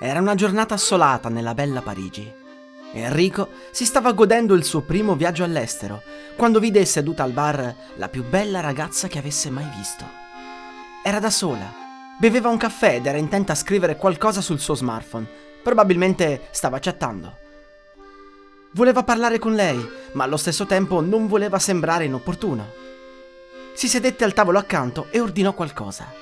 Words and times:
Era 0.00 0.20
una 0.20 0.36
giornata 0.36 0.74
assolata 0.74 1.28
nella 1.28 1.54
bella 1.54 1.82
Parigi. 1.82 2.32
Enrico 2.92 3.48
si 3.72 3.84
stava 3.84 4.12
godendo 4.12 4.54
il 4.54 4.62
suo 4.62 4.82
primo 4.82 5.16
viaggio 5.16 5.42
all'estero 5.42 6.02
quando 6.36 6.60
vide 6.60 6.84
seduta 6.84 7.24
al 7.24 7.32
bar 7.32 7.74
la 7.96 8.08
più 8.08 8.22
bella 8.22 8.60
ragazza 8.60 9.08
che 9.08 9.18
avesse 9.18 9.50
mai 9.50 9.68
visto. 9.76 10.04
Era 11.02 11.18
da 11.18 11.30
sola, 11.30 11.66
beveva 12.16 12.48
un 12.48 12.58
caffè 12.58 12.94
ed 12.94 13.06
era 13.06 13.18
intenta 13.18 13.54
a 13.54 13.56
scrivere 13.56 13.96
qualcosa 13.96 14.40
sul 14.40 14.60
suo 14.60 14.76
smartphone. 14.76 15.26
Probabilmente 15.64 16.46
stava 16.52 16.78
chattando. 16.78 17.36
Voleva 18.74 19.02
parlare 19.02 19.40
con 19.40 19.54
lei, 19.54 19.84
ma 20.12 20.22
allo 20.22 20.36
stesso 20.36 20.64
tempo 20.64 21.00
non 21.00 21.26
voleva 21.26 21.58
sembrare 21.58 22.04
inopportuno. 22.04 22.70
Si 23.74 23.88
sedette 23.88 24.22
al 24.22 24.32
tavolo 24.32 24.58
accanto 24.58 25.08
e 25.10 25.18
ordinò 25.18 25.54
qualcosa. 25.54 26.12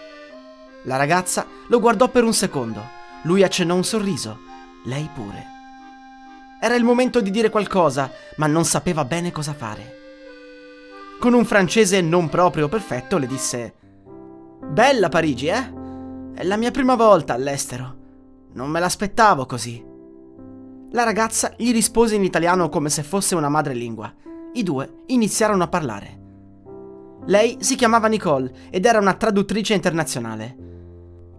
La 0.85 0.97
ragazza 0.97 1.47
lo 1.67 1.79
guardò 1.79 2.09
per 2.09 2.25
un 2.25 2.33
secondo. 2.33 3.05
Lui 3.27 3.43
accennò 3.43 3.75
un 3.75 3.83
sorriso, 3.83 4.39
lei 4.85 5.11
pure. 5.13 5.45
Era 6.61 6.77
il 6.77 6.85
momento 6.85 7.21
di 7.21 7.33
dire 7.33 7.51
qualcosa, 7.51 8.09
ma 8.37 8.47
non 8.47 8.65
sapeva 8.65 9.05
bene 9.05 9.33
cosa 9.33 9.53
fare. 9.53 9.95
Con 11.19 11.35
un 11.35 11.45
francese 11.45 12.01
non 12.01 12.29
proprio 12.29 12.69
perfetto 12.69 13.19
le 13.19 13.27
disse 13.27 13.75
Bella 14.65 15.09
Parigi, 15.09 15.49
eh? 15.49 15.73
È 16.35 16.45
la 16.45 16.57
mia 16.57 16.71
prima 16.71 16.95
volta 16.95 17.35
all'estero. 17.35 17.97
Non 18.53 18.71
me 18.71 18.79
l'aspettavo 18.79 19.45
così. 19.45 19.85
La 20.93 21.03
ragazza 21.03 21.53
gli 21.57 21.73
rispose 21.73 22.15
in 22.15 22.23
italiano 22.23 22.69
come 22.69 22.91
se 22.91 23.03
fosse 23.03 23.35
una 23.35 23.49
madrelingua. 23.49 24.15
I 24.53 24.63
due 24.63 25.03
iniziarono 25.07 25.65
a 25.65 25.69
parlare. 25.69 26.21
Lei 27.27 27.57
si 27.59 27.75
chiamava 27.75 28.07
Nicole 28.07 28.69
ed 28.71 28.85
era 28.85 29.01
una 29.01 29.15
traduttrice 29.15 29.75
internazionale. 29.75 30.57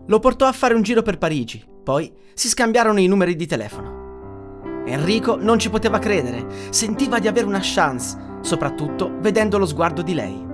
Lo 0.07 0.19
portò 0.19 0.47
a 0.47 0.51
fare 0.51 0.73
un 0.73 0.81
giro 0.81 1.01
per 1.01 1.17
Parigi, 1.17 1.75
poi 1.87 2.11
si 2.33 2.49
scambiarono 2.49 2.99
i 2.99 3.07
numeri 3.07 3.37
di 3.37 3.45
telefono. 3.45 4.83
Enrico 4.85 5.37
non 5.37 5.57
ci 5.57 5.69
poteva 5.69 5.99
credere, 5.99 6.45
sentiva 6.69 7.17
di 7.17 7.29
avere 7.29 7.45
una 7.45 7.61
chance, 7.61 8.39
soprattutto 8.41 9.13
vedendo 9.21 9.57
lo 9.57 9.65
sguardo 9.65 10.01
di 10.01 10.13
lei. 10.13 10.45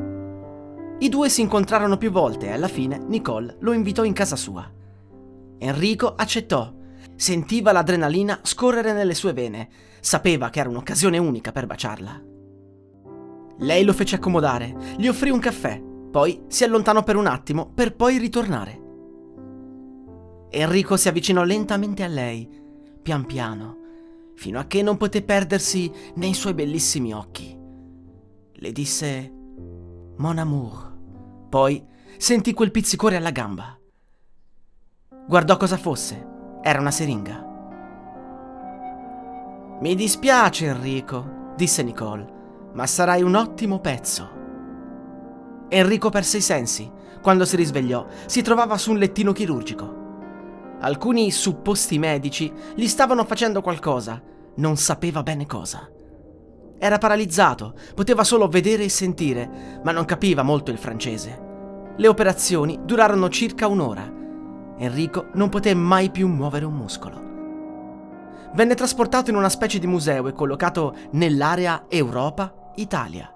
I 1.00 1.10
due 1.10 1.30
si 1.30 1.42
incontrarono 1.42 1.98
più 1.98 2.12
volte 2.12 2.46
e 2.46 2.52
alla 2.52 2.68
fine 2.68 3.00
Nicole 3.00 3.58
lo 3.62 3.74
invitò 3.74 4.04
in 4.04 4.14
casa 4.14 4.36
sua. 4.36 4.72
Enrico 5.58 6.14
accettò. 6.14 6.72
Sentiva 7.16 7.72
l'adrenalina 7.72 8.42
scorrere 8.44 8.94
nelle 8.94 9.16
sue 9.16 9.34
vene, 9.34 9.70
sapeva 10.02 10.52
che 10.52 10.60
era 10.60 10.70
un'occasione 10.70 11.18
unica 11.18 11.52
per 11.52 11.66
baciarla. 11.66 12.22
Lei 13.58 13.84
lo 13.84 13.94
fece 13.94 14.18
accomodare, 14.18 14.76
gli 14.98 15.08
offrì 15.08 15.32
un 15.32 15.40
caffè, 15.40 15.82
poi 15.82 16.44
si 16.46 16.64
allontanò 16.64 17.02
per 17.02 17.16
un 17.16 17.26
attimo 17.26 17.72
per 17.74 17.96
poi 17.96 18.20
ritornare. 18.20 18.83
Enrico 20.56 20.98
si 20.98 21.08
avvicinò 21.08 21.44
lentamente 21.44 22.04
a 22.04 22.08
lei, 22.08 22.48
pian 23.02 23.26
piano, 23.26 23.78
fino 24.36 24.60
a 24.60 24.66
che 24.66 24.84
non 24.84 24.98
poté 24.98 25.24
perdersi 25.24 25.92
nei 26.18 26.36
suoi 26.36 26.54
bellissimi 26.54 27.12
occhi. 27.12 27.58
Le 28.52 28.72
disse 28.72 29.34
Mon 30.18 30.38
amour. 30.38 30.96
Poi 31.50 31.84
sentì 32.18 32.54
quel 32.54 32.70
pizzicore 32.70 33.16
alla 33.16 33.32
gamba. 33.32 33.76
Guardò 35.28 35.58
cosa 35.58 35.76
fosse. 35.76 36.24
Era 36.62 36.80
una 36.80 36.92
siringa. 36.92 37.52
Mi 39.82 39.96
dispiace, 39.96 40.68
Enrico, 40.68 41.54
disse 41.56 41.82
Nicole, 41.82 42.70
ma 42.74 42.86
sarai 42.86 43.24
un 43.24 43.34
ottimo 43.34 43.80
pezzo. 43.80 44.30
Enrico 45.70 46.12
perse 46.12 46.38
i 46.38 46.42
sensi. 46.42 46.92
Quando 47.24 47.44
si 47.44 47.56
risvegliò, 47.56 48.06
si 48.28 48.44
trovava 48.44 48.78
su 48.78 48.92
un 48.92 49.00
lettino 49.00 49.32
chirurgico. 49.32 50.02
Alcuni 50.84 51.32
supposti 51.32 51.98
medici 51.98 52.52
gli 52.76 52.88
stavano 52.88 53.24
facendo 53.24 53.62
qualcosa, 53.62 54.22
non 54.56 54.76
sapeva 54.76 55.24
bene 55.24 55.46
cosa. 55.46 55.90
Era 56.78 56.98
paralizzato, 56.98 57.74
poteva 57.96 58.26
solo 58.26 58.50
vedere 58.50 58.84
e 58.84 58.90
sentire, 58.90 59.80
ma 59.82 59.94
non 59.94 60.04
capiva 60.04 60.44
molto 60.44 60.72
il 60.72 60.78
francese. 60.78 61.94
Le 61.96 62.08
operazioni 62.10 62.80
durarono 62.84 63.30
circa 63.30 63.68
un'ora. 63.68 64.12
Enrico 64.78 65.28
non 65.36 65.48
poté 65.48 65.74
mai 65.74 66.12
più 66.12 66.28
muovere 66.28 66.66
un 66.66 66.74
muscolo. 66.74 67.22
Venne 68.54 68.76
trasportato 68.76 69.30
in 69.30 69.38
una 69.38 69.48
specie 69.48 69.80
di 69.80 69.88
museo 69.88 70.28
e 70.28 70.34
collocato 70.34 70.94
nell'area 71.12 71.86
Europa-Italia. 71.88 73.33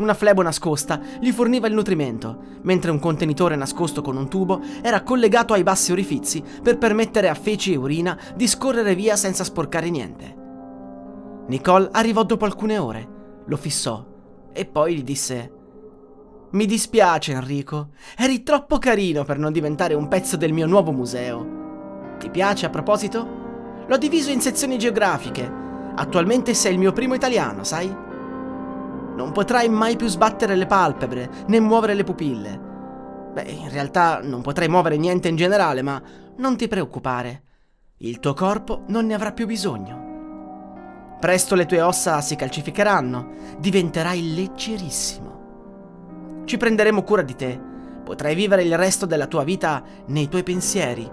Una 0.00 0.14
flebo 0.14 0.40
nascosta 0.40 0.98
gli 1.20 1.30
forniva 1.30 1.66
il 1.66 1.74
nutrimento, 1.74 2.38
mentre 2.62 2.90
un 2.90 2.98
contenitore 2.98 3.54
nascosto 3.54 4.00
con 4.00 4.16
un 4.16 4.30
tubo 4.30 4.62
era 4.80 5.02
collegato 5.02 5.52
ai 5.52 5.62
bassi 5.62 5.92
orifizi 5.92 6.42
per 6.62 6.78
permettere 6.78 7.28
a 7.28 7.34
feci 7.34 7.74
e 7.74 7.76
urina 7.76 8.18
di 8.34 8.46
scorrere 8.46 8.94
via 8.94 9.14
senza 9.16 9.44
sporcare 9.44 9.90
niente. 9.90 10.36
Nicole 11.48 11.90
arrivò 11.92 12.24
dopo 12.24 12.46
alcune 12.46 12.78
ore, 12.78 13.08
lo 13.44 13.56
fissò 13.58 14.02
e 14.54 14.64
poi 14.64 14.96
gli 14.96 15.02
disse 15.02 15.52
Mi 16.52 16.64
dispiace 16.64 17.32
Enrico, 17.32 17.90
eri 18.16 18.42
troppo 18.42 18.78
carino 18.78 19.24
per 19.24 19.36
non 19.36 19.52
diventare 19.52 19.92
un 19.92 20.08
pezzo 20.08 20.38
del 20.38 20.54
mio 20.54 20.66
nuovo 20.66 20.92
museo. 20.92 22.16
Ti 22.18 22.30
piace 22.30 22.64
a 22.64 22.70
proposito? 22.70 23.84
L'ho 23.86 23.98
diviso 23.98 24.30
in 24.30 24.40
sezioni 24.40 24.78
geografiche. 24.78 25.58
Attualmente 25.94 26.54
sei 26.54 26.72
il 26.72 26.78
mio 26.78 26.92
primo 26.92 27.12
italiano, 27.12 27.64
sai? 27.64 28.08
Non 29.20 29.32
potrai 29.32 29.68
mai 29.68 29.96
più 29.96 30.06
sbattere 30.06 30.56
le 30.56 30.64
palpebre 30.64 31.28
né 31.48 31.60
muovere 31.60 31.92
le 31.92 32.04
pupille. 32.04 32.58
Beh, 33.34 33.42
in 33.42 33.70
realtà 33.70 34.20
non 34.22 34.40
potrai 34.40 34.66
muovere 34.66 34.96
niente 34.96 35.28
in 35.28 35.36
generale, 35.36 35.82
ma 35.82 36.00
non 36.38 36.56
ti 36.56 36.68
preoccupare. 36.68 37.42
Il 37.98 38.18
tuo 38.18 38.32
corpo 38.32 38.84
non 38.86 39.04
ne 39.04 39.12
avrà 39.12 39.32
più 39.32 39.44
bisogno. 39.44 41.18
Presto 41.20 41.54
le 41.54 41.66
tue 41.66 41.82
ossa 41.82 42.22
si 42.22 42.34
calcificheranno, 42.34 43.28
diventerai 43.58 44.34
leggerissimo. 44.34 46.42
Ci 46.46 46.56
prenderemo 46.56 47.02
cura 47.02 47.20
di 47.20 47.36
te. 47.36 47.60
Potrai 48.02 48.34
vivere 48.34 48.62
il 48.62 48.78
resto 48.78 49.04
della 49.04 49.26
tua 49.26 49.44
vita 49.44 49.82
nei 50.06 50.28
tuoi 50.28 50.44
pensieri, 50.44 51.06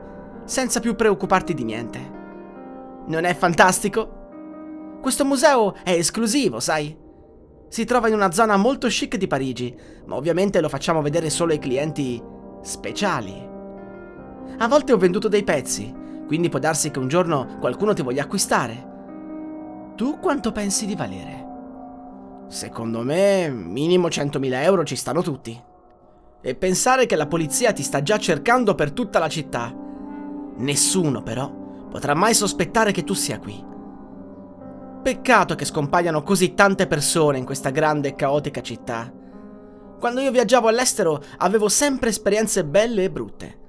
senza 0.45 0.79
più 0.79 0.95
preoccuparti 0.95 1.53
di 1.53 1.65
niente. 1.65 1.99
Non 3.07 3.25
è 3.25 3.35
fantastico? 3.35 4.99
Questo 5.01 5.25
museo 5.25 5.75
è 5.83 5.91
esclusivo, 5.91 6.61
sai? 6.61 7.03
Si 7.69 7.83
trova 7.83 8.07
in 8.07 8.13
una 8.13 8.31
zona 8.31 8.55
molto 8.55 8.87
chic 8.87 9.17
di 9.17 9.27
Parigi, 9.27 9.75
ma 10.05 10.15
ovviamente 10.15 10.61
lo 10.61 10.69
facciamo 10.69 11.01
vedere 11.01 11.29
solo 11.29 11.51
ai 11.51 11.59
clienti 11.59 12.21
speciali. 12.61 13.33
A 14.57 14.67
volte 14.67 14.93
ho 14.93 14.97
venduto 14.97 15.27
dei 15.27 15.43
pezzi, 15.43 15.93
quindi 16.25 16.49
può 16.49 16.59
darsi 16.59 16.91
che 16.91 16.99
un 16.99 17.07
giorno 17.07 17.57
qualcuno 17.59 17.93
ti 17.93 18.01
voglia 18.01 18.23
acquistare. 18.23 18.95
Tu 19.95 20.19
quanto 20.19 20.51
pensi 20.51 20.85
di 20.85 20.95
valere? 20.95 21.45
Secondo 22.47 23.01
me, 23.01 23.49
minimo 23.49 24.07
100.000 24.07 24.63
euro 24.63 24.85
ci 24.85 24.95
stanno 24.95 25.21
tutti. 25.21 25.61
E 26.39 26.55
pensare 26.55 27.05
che 27.05 27.17
la 27.17 27.27
polizia 27.27 27.73
ti 27.73 27.83
sta 27.83 28.01
già 28.01 28.17
cercando 28.17 28.75
per 28.75 28.91
tutta 28.91 29.19
la 29.19 29.27
città. 29.27 29.75
Nessuno, 30.55 31.21
però, 31.21 31.51
potrà 31.89 32.13
mai 32.13 32.33
sospettare 32.33 32.91
che 32.91 33.03
tu 33.03 33.13
sia 33.13 33.39
qui. 33.39 33.75
Peccato 35.07 35.55
che 35.55 35.63
scompaiano 35.63 36.21
così 36.21 36.53
tante 36.53 36.85
persone 36.85 37.37
in 37.37 37.45
questa 37.45 37.69
grande 37.69 38.09
e 38.09 38.15
caotica 38.15 38.61
città. 38.61 39.09
Quando 39.97 40.19
io 40.19 40.31
viaggiavo 40.31 40.67
all'estero 40.67 41.23
avevo 41.37 41.69
sempre 41.69 42.09
esperienze 42.09 42.65
belle 42.65 43.05
e 43.05 43.09
brutte. 43.09 43.59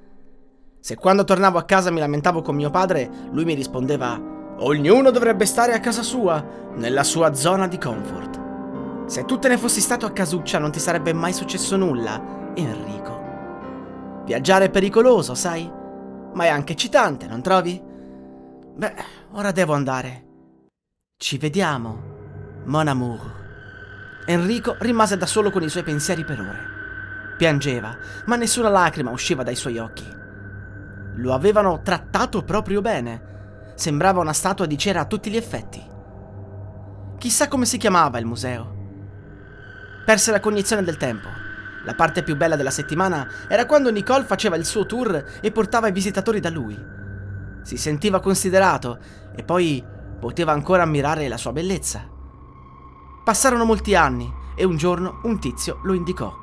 Se 0.80 0.96
quando 0.96 1.22
tornavo 1.22 1.56
a 1.56 1.62
casa 1.62 1.92
mi 1.92 2.00
lamentavo 2.00 2.42
con 2.42 2.56
mio 2.56 2.70
padre, 2.70 3.08
lui 3.30 3.44
mi 3.44 3.54
rispondeva 3.54 4.20
Ognuno 4.58 5.12
dovrebbe 5.12 5.46
stare 5.46 5.74
a 5.74 5.78
casa 5.78 6.02
sua, 6.02 6.44
nella 6.74 7.04
sua 7.04 7.32
zona 7.34 7.68
di 7.68 7.78
comfort. 7.78 9.06
Se 9.06 9.24
tu 9.24 9.38
te 9.38 9.46
ne 9.46 9.58
fossi 9.58 9.80
stato 9.80 10.06
a 10.06 10.10
casuccia 10.10 10.58
non 10.58 10.72
ti 10.72 10.80
sarebbe 10.80 11.12
mai 11.12 11.32
successo 11.32 11.76
nulla, 11.76 12.50
Enrico. 12.54 14.24
Viaggiare 14.24 14.64
è 14.64 14.70
pericoloso, 14.70 15.36
sai? 15.36 15.70
Ma 16.34 16.44
è 16.44 16.48
anche 16.48 16.72
eccitante, 16.72 17.28
non 17.28 17.42
trovi? 17.42 17.80
Beh, 18.74 18.94
ora 19.34 19.52
devo 19.52 19.74
andare. 19.74 20.26
Ci 21.20 21.36
vediamo, 21.36 22.62
mon 22.66 22.86
amour. 22.86 24.22
Enrico 24.24 24.76
rimase 24.78 25.16
da 25.16 25.26
solo 25.26 25.50
con 25.50 25.64
i 25.64 25.68
suoi 25.68 25.82
pensieri 25.82 26.24
per 26.24 26.38
ore. 26.38 26.60
Piangeva, 27.36 27.96
ma 28.26 28.36
nessuna 28.36 28.68
lacrima 28.68 29.10
usciva 29.10 29.42
dai 29.42 29.56
suoi 29.56 29.78
occhi. 29.78 30.06
Lo 31.16 31.34
avevano 31.34 31.82
trattato 31.82 32.44
proprio 32.44 32.80
bene. 32.80 33.72
Sembrava 33.74 34.20
una 34.20 34.32
statua 34.32 34.66
di 34.66 34.78
cera 34.78 35.00
a 35.00 35.04
tutti 35.06 35.28
gli 35.28 35.36
effetti. 35.36 35.84
Chissà 37.18 37.48
come 37.48 37.66
si 37.66 37.78
chiamava 37.78 38.20
il 38.20 38.24
museo. 38.24 38.76
Perse 40.04 40.30
la 40.30 40.38
cognizione 40.38 40.84
del 40.84 40.98
tempo. 40.98 41.28
La 41.84 41.94
parte 41.94 42.22
più 42.22 42.36
bella 42.36 42.54
della 42.54 42.70
settimana 42.70 43.26
era 43.48 43.66
quando 43.66 43.90
Nicole 43.90 44.22
faceva 44.22 44.54
il 44.54 44.64
suo 44.64 44.86
tour 44.86 45.24
e 45.40 45.50
portava 45.50 45.88
i 45.88 45.92
visitatori 45.92 46.38
da 46.38 46.48
lui. 46.50 46.78
Si 47.62 47.76
sentiva 47.76 48.20
considerato 48.20 49.00
e 49.34 49.42
poi 49.42 49.96
poteva 50.18 50.52
ancora 50.52 50.82
ammirare 50.82 51.28
la 51.28 51.36
sua 51.36 51.52
bellezza. 51.52 52.08
Passarono 53.24 53.64
molti 53.64 53.94
anni 53.94 54.32
e 54.54 54.64
un 54.64 54.76
giorno 54.76 55.20
un 55.24 55.38
tizio 55.38 55.78
lo 55.82 55.92
indicò. 55.92 56.34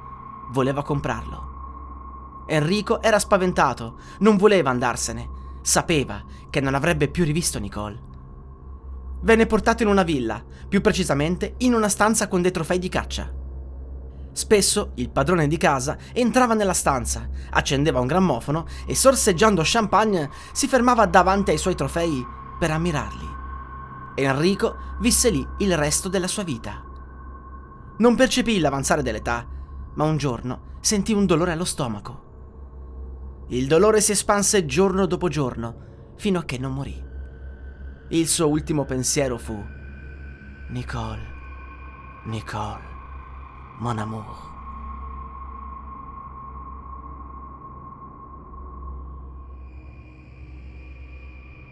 Voleva 0.52 0.84
comprarlo. 0.84 2.44
Enrico 2.48 3.02
era 3.02 3.20
spaventato, 3.20 3.98
non 4.20 4.38
voleva 4.38 4.70
andarsene, 4.70 5.30
sapeva 5.62 6.24
che 6.50 6.62
non 6.62 6.76
avrebbe 6.76 7.08
più 7.10 7.24
rivisto 7.24 7.60
Nicole. 7.60 8.14
Venne 9.22 9.48
portato 9.48 9.82
in 9.82 9.90
una 9.90 10.04
villa, 10.04 10.44
più 10.70 10.82
precisamente 10.82 11.56
in 11.60 11.74
una 11.74 11.90
stanza 11.90 12.28
con 12.28 12.44
dei 12.44 12.52
trofei 12.52 12.78
di 12.78 12.90
caccia. 12.90 13.34
Spesso 14.32 14.92
il 14.96 15.10
padrone 15.10 15.48
di 15.48 15.58
casa 15.58 15.98
entrava 16.14 16.54
nella 16.54 16.74
stanza, 16.74 17.28
accendeva 17.50 18.00
un 18.00 18.08
grammofono 18.08 18.68
e 18.86 18.94
sorseggiando 18.94 19.62
champagne 19.66 20.30
si 20.52 20.68
fermava 20.68 21.06
davanti 21.06 21.52
ai 21.52 21.58
suoi 21.58 21.74
trofei 21.74 22.24
per 22.60 22.70
ammirarli. 22.70 23.35
Enrico 24.16 24.78
visse 25.00 25.30
lì 25.30 25.46
il 25.60 25.78
resto 25.78 26.10
della 26.10 26.28
sua 26.28 26.44
vita. 26.44 26.84
Non 27.98 28.16
percepì 28.16 28.60
l'avanzare 28.60 29.02
dell'età, 29.02 29.46
ma 29.96 30.04
un 30.06 30.18
giorno 30.18 30.74
sentì 30.80 31.14
un 31.14 31.26
dolore 31.26 31.52
allo 31.52 31.66
stomaco. 31.66 32.24
Il 33.50 33.68
dolore 33.68 34.02
si 34.02 34.12
espanse 34.12 34.66
giorno 34.66 35.06
dopo 35.06 35.28
giorno, 35.30 36.14
fino 36.16 36.40
a 36.40 36.44
che 36.44 36.58
non 36.58 36.74
morì. 36.74 37.04
Il 38.10 38.28
suo 38.28 38.48
ultimo 38.48 38.86
pensiero 38.86 39.38
fu 39.38 39.62
Nicole, 40.70 41.34
Nicole, 42.26 42.84
mon 43.80 44.00
amour. 44.00 44.55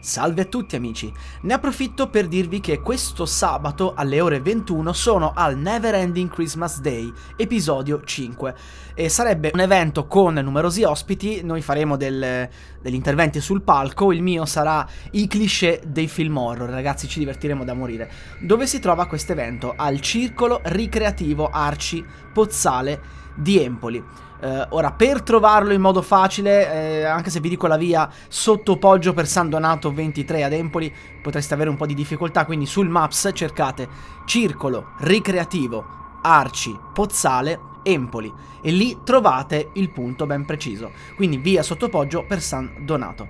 Salve 0.04 0.42
a 0.42 0.46
tutti 0.46 0.76
amici, 0.76 1.14
ne 1.44 1.54
approfitto 1.54 2.10
per 2.10 2.28
dirvi 2.28 2.60
che 2.60 2.82
questo 2.82 3.26
sabato 3.26 3.94
alle 3.94 4.20
ore 4.20 4.42
21 4.42 4.92
sono 4.92 5.32
al 5.34 5.58
Never 5.58 5.96
Ending 5.96 6.30
Christmas 6.30 6.82
Day, 6.82 7.10
episodio 7.38 8.04
5 8.04 8.54
e 8.96 9.08
sarebbe 9.08 9.52
un 9.54 9.62
evento 9.62 10.06
con 10.06 10.34
numerosi 10.34 10.84
ospiti, 10.84 11.42
noi 11.42 11.62
faremo 11.62 11.96
del, 11.96 12.50
degli 12.82 12.94
interventi 12.96 13.40
sul 13.40 13.62
palco, 13.62 14.12
il 14.12 14.22
mio 14.22 14.44
sarà 14.46 14.86
i 15.12 15.26
cliché 15.26 15.82
dei 15.88 16.10
film 16.10 16.36
horror, 16.36 16.70
ragazzi 16.70 17.08
ci 17.08 17.20
divertiremo 17.20 17.64
da 17.64 17.74
morire. 17.74 18.12
Dove 18.42 18.68
si 18.68 18.80
trova 18.80 19.08
questo 19.08 19.32
evento? 19.32 19.74
Al 19.74 20.02
Circolo 20.02 20.60
Ricreativo 20.64 21.48
Arci 21.48 22.04
Pozzale 22.34 23.22
di 23.36 23.58
Empoli. 23.58 24.04
Uh, 24.44 24.66
ora, 24.72 24.92
per 24.92 25.22
trovarlo 25.22 25.72
in 25.72 25.80
modo 25.80 26.02
facile, 26.02 27.00
eh, 27.00 27.04
anche 27.06 27.30
se 27.30 27.40
vi 27.40 27.48
dico 27.48 27.66
la 27.66 27.78
via 27.78 28.10
sotto 28.28 28.76
Poggio 28.76 29.14
per 29.14 29.26
San 29.26 29.48
Donato 29.48 29.94
23 29.94 30.44
ad 30.44 30.52
Empoli, 30.52 30.94
potreste 31.22 31.54
avere 31.54 31.70
un 31.70 31.78
po' 31.78 31.86
di 31.86 31.94
difficoltà, 31.94 32.44
quindi 32.44 32.66
sul 32.66 32.90
Maps 32.90 33.30
cercate 33.34 33.88
Circolo 34.26 34.96
Ricreativo 34.98 35.86
Arci 36.22 36.78
Pozzale 36.94 37.58
Empoli. 37.84 38.34
E 38.62 38.72
lì 38.72 39.00
trovate 39.06 39.70
il 39.76 39.90
punto 39.92 40.26
ben 40.26 40.44
preciso, 40.44 40.92
quindi 41.16 41.38
via 41.38 41.64
sotto 41.64 41.88
Poggio 41.88 42.26
per 42.26 42.42
San 42.42 42.70
Donato. 42.80 43.30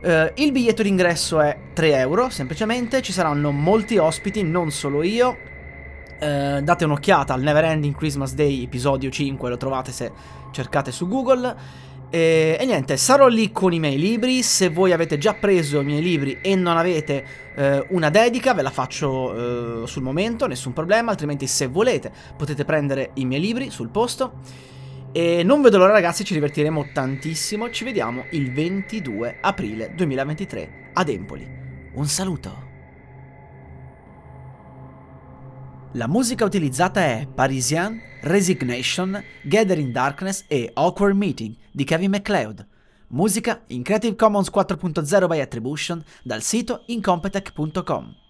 Uh, 0.00 0.32
il 0.34 0.50
biglietto 0.50 0.82
d'ingresso 0.82 1.40
è 1.40 1.56
3 1.72 1.98
euro, 1.98 2.30
semplicemente, 2.30 3.00
ci 3.00 3.12
saranno 3.12 3.52
molti 3.52 3.96
ospiti, 3.96 4.42
non 4.42 4.72
solo 4.72 5.04
io, 5.04 5.36
eh, 6.18 6.60
date 6.62 6.84
un'occhiata 6.84 7.34
al 7.34 7.42
Neverending 7.42 7.94
Christmas 7.94 8.34
Day 8.34 8.62
episodio 8.62 9.10
5, 9.10 9.48
lo 9.48 9.56
trovate 9.56 9.92
se 9.92 10.12
cercate 10.50 10.92
su 10.92 11.06
Google. 11.08 11.84
E, 12.08 12.56
e, 12.58 12.64
niente, 12.64 12.96
sarò 12.96 13.26
lì 13.26 13.50
con 13.52 13.72
i 13.72 13.80
miei 13.80 13.98
libri. 13.98 14.42
Se 14.42 14.68
voi 14.68 14.92
avete 14.92 15.18
già 15.18 15.34
preso 15.34 15.80
i 15.80 15.84
miei 15.84 16.02
libri 16.02 16.38
e 16.40 16.54
non 16.54 16.76
avete 16.76 17.24
eh, 17.54 17.86
una 17.90 18.10
dedica, 18.10 18.54
ve 18.54 18.62
la 18.62 18.70
faccio 18.70 19.82
eh, 19.82 19.86
sul 19.86 20.02
momento, 20.02 20.46
nessun 20.46 20.72
problema. 20.72 21.10
Altrimenti, 21.10 21.46
se 21.46 21.66
volete, 21.66 22.12
potete 22.36 22.64
prendere 22.64 23.10
i 23.14 23.24
miei 23.24 23.40
libri 23.40 23.70
sul 23.70 23.88
posto. 23.88 24.34
E 25.12 25.42
non 25.42 25.62
vedo 25.62 25.78
l'ora, 25.78 25.92
ragazzi, 25.92 26.24
ci 26.24 26.34
divertiremo 26.34 26.90
tantissimo. 26.92 27.70
Ci 27.70 27.84
vediamo 27.84 28.26
il 28.30 28.52
22 28.52 29.38
aprile 29.40 29.92
2023 29.94 30.90
ad 30.92 31.08
Empoli. 31.08 31.48
Un 31.94 32.06
saluto. 32.06 32.65
La 35.92 36.08
musica 36.08 36.44
utilizzata 36.44 37.00
è 37.00 37.26
Parisian, 37.32 37.98
Resignation, 38.22 39.22
Gathering 39.44 39.92
Darkness 39.92 40.44
e 40.46 40.70
Awkward 40.74 41.16
Meeting 41.16 41.54
di 41.70 41.84
Kevin 41.84 42.10
MacLeod. 42.10 42.66
Musica 43.08 43.62
in 43.68 43.82
Creative 43.82 44.16
Commons 44.16 44.50
4.0 44.50 45.26
by 45.26 45.40
Attribution 45.40 46.04
dal 46.22 46.42
sito 46.42 46.82
incompetech.com. 46.86 48.25